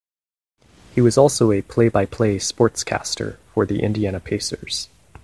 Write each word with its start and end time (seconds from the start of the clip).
He 0.95 0.99
was 1.01 1.15
also 1.15 1.51
a 1.51 1.61
play-by-play 1.61 2.37
sportscaster 2.39 3.37
for 3.53 3.67
the 3.67 3.83
Indiana 3.83 4.19
Pacers. 4.19 4.89